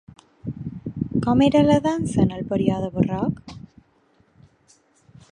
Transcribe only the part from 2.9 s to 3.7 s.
barroc?